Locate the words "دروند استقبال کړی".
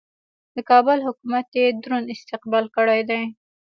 1.83-3.01